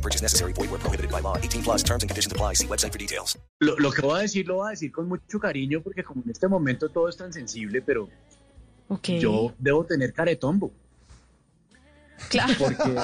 [0.00, 0.54] No purchase necessary.
[0.54, 1.36] Void where prohibited by law.
[1.36, 2.54] 18 plus terms and conditions apply.
[2.54, 3.38] See website for details.
[3.60, 6.22] Lo, lo que voy a decir lo voy a decir con mucho cariño porque como
[6.24, 8.08] en este momento todo es tan sensible, pero
[8.88, 9.08] Ok.
[9.20, 10.72] yo debo tener caretombo.
[12.30, 12.54] Claro.
[12.58, 12.96] Porque,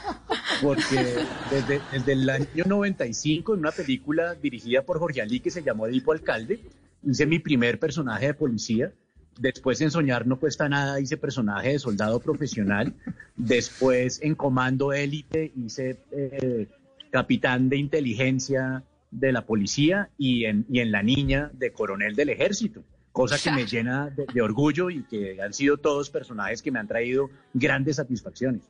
[0.62, 5.62] porque desde, desde el año 95, en una película dirigida por Jorge Ali que se
[5.62, 6.60] llamó Edipo Alcalde,
[7.02, 8.92] hice mi primer personaje de policía.
[9.38, 12.94] Después en Soñar no cuesta nada hice personaje de soldado profesional.
[13.36, 16.68] Después en Comando Élite hice eh,
[17.10, 22.28] capitán de inteligencia de la policía y en, y en La Niña de coronel del
[22.30, 22.84] ejército.
[23.12, 26.78] Cosa que me llena de, de orgullo y que han sido todos personajes que me
[26.80, 28.62] han traído grandes satisfacciones.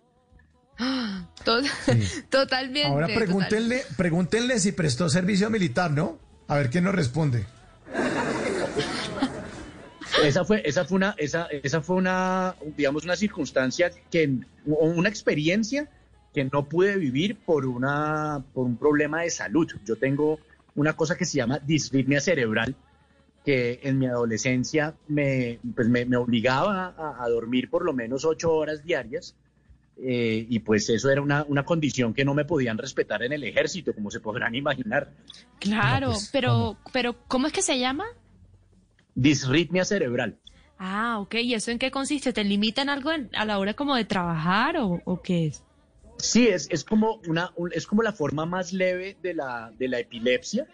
[1.45, 1.61] To-
[2.31, 2.89] Totalmente.
[2.89, 6.19] Ahora total- pregúntenle, pregúntenle si prestó servicio militar, ¿no?
[6.49, 7.45] A ver quién nos responde.
[10.29, 15.09] Esa fue, esa fue una, esa, esa fue una, digamos, una circunstancia que, o una
[15.09, 15.89] experiencia
[16.33, 19.71] que no pude vivir por una, por un problema de salud.
[19.85, 20.39] Yo tengo
[20.75, 22.75] una cosa que se llama disritmia cerebral,
[23.45, 28.25] que en mi adolescencia me, pues me, me obligaba a, a dormir por lo menos
[28.25, 29.35] ocho horas diarias.
[30.03, 33.45] eh, y pues eso era una, una condición que no me podían respetar en el
[33.45, 35.13] ejército, como se podrán imaginar.
[35.61, 38.07] Claro, No, pues, pero, pero ¿cómo es que se llama?
[39.15, 40.39] Disritmia cerebral.
[40.79, 41.35] Ah, ok.
[41.37, 42.33] ¿Y eso en qué consiste?
[42.33, 45.63] ¿Te limitan algo en- a la hora como de trabajar o, o qué es?
[46.19, 49.89] Sí, es, es, como una, un- es como la forma más leve de la, de
[49.89, 50.67] la epilepsia.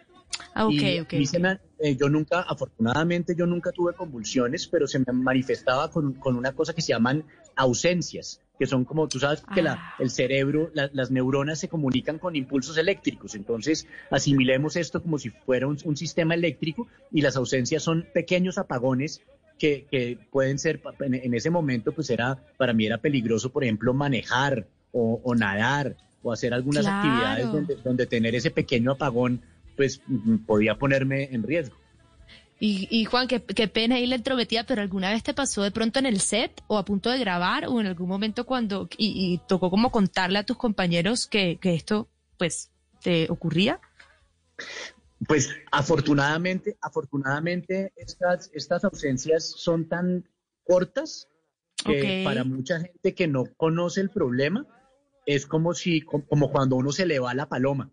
[0.60, 5.06] Ah, ok, Y me- eh, yo nunca, afortunadamente, yo nunca tuve convulsiones, pero se me
[5.12, 7.24] manifestaba con, con una cosa que se llaman
[7.56, 9.94] ausencias, que son como, tú sabes, que la- Ah.
[9.98, 13.34] el cerebro, la- las neuronas se comunican con impulsos eléctricos.
[13.34, 18.58] Entonces, asimilemos esto como si fuera un, un sistema eléctrico y las ausencias son pequeños
[18.58, 19.22] apagones
[19.58, 23.62] que, que pueden ser, en, en ese momento, pues era, para mí era peligroso, por
[23.64, 26.98] ejemplo, manejar o, o nadar o hacer algunas Claro.
[26.98, 29.40] actividades donde, donde tener ese pequeño apagón
[29.80, 31.74] pues mm, podía ponerme en riesgo.
[32.58, 35.70] Y, y Juan, qué, qué pena ahí la entrometida, pero ¿alguna vez te pasó de
[35.70, 39.32] pronto en el set o a punto de grabar o en algún momento cuando y,
[39.32, 42.70] y tocó como contarle a tus compañeros que, que esto pues
[43.00, 43.80] te ocurría?
[45.26, 50.28] Pues afortunadamente, afortunadamente estas, estas ausencias son tan
[50.62, 51.26] cortas
[51.86, 54.66] que para mucha gente que no conoce el problema
[55.24, 57.90] es como si como cuando uno se le va la paloma.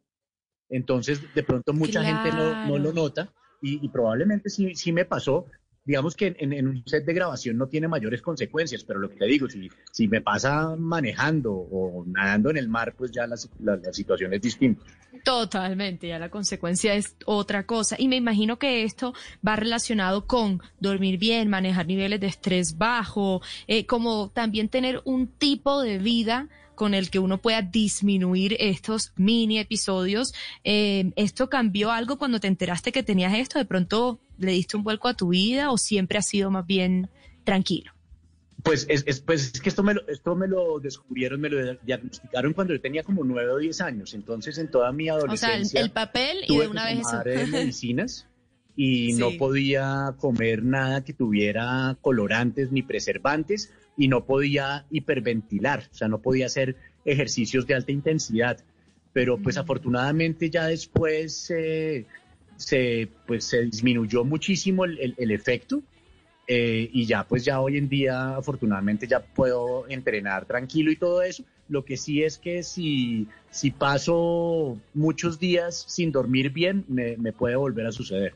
[0.70, 5.46] Entonces de pronto mucha gente no, lo nota y, y probablemente sí, sí me pasó.
[5.86, 9.16] Digamos que en, en un set de grabación no tiene mayores consecuencias, pero lo que
[9.16, 13.38] te digo, si, si me pasa manejando o nadando en el mar, pues ya la,
[13.60, 14.84] la- la situación es distinta.
[15.24, 17.96] Totalmente, ya la consecuencia es otra cosa.
[18.00, 19.14] Y me imagino que esto
[19.46, 25.28] va relacionado con dormir bien, manejar niveles de estrés bajo, eh, como también tener un
[25.28, 30.34] tipo de vida con el que uno pueda disminuir estos mini episodios.
[30.64, 33.60] Eh, ¿Esto cambió algo cuando te enteraste que tenías esto?
[33.60, 37.10] ¿De pronto le diste un vuelco a tu vida o siempre ha sido más bien
[37.44, 37.92] tranquilo?
[38.64, 41.76] Pues es, es- pues es que esto me, lo, esto me lo descubrieron, me lo
[41.84, 44.14] diagnosticaron cuando yo tenía como nueve o diez años.
[44.14, 47.22] Entonces, en toda mi O sea, el, adolescencia, el papel y de una vez eso.
[47.26, 48.28] eh, medicinas
[48.78, 49.20] y Sí.
[49.20, 56.08] no podía comer nada que tuviera colorantes ni preservantes y no podía hiperventilar, o sea,
[56.08, 58.60] no podía hacer ejercicios de alta intensidad.
[59.14, 59.60] Pero pues Mm.
[59.62, 62.06] afortunadamente ya después eh,
[62.56, 65.82] se, pues, se disminuyó muchísimo el, el- el efecto
[66.48, 71.22] eh, y ya pues ya hoy en día afortunadamente ya puedo entrenar tranquilo y todo
[71.24, 71.44] eso.
[71.68, 77.34] Lo que sí es que si, si paso muchos días sin dormir bien, me, me
[77.34, 78.36] puede volver a suceder.